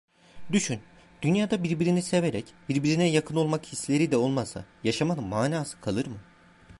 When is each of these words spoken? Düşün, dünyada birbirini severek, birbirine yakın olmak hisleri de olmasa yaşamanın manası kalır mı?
Düşün, 0.51 0.79
dünyada 1.21 1.63
birbirini 1.63 2.01
severek, 2.01 2.53
birbirine 2.69 3.05
yakın 3.09 3.35
olmak 3.35 3.65
hisleri 3.65 4.11
de 4.11 4.17
olmasa 4.17 4.65
yaşamanın 4.83 5.23
manası 5.23 5.81
kalır 5.81 6.05
mı? 6.05 6.17